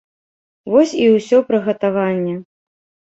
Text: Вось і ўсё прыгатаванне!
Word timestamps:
Вось 0.75 0.95
і 1.03 1.05
ўсё 1.17 1.37
прыгатаванне! 1.49 2.35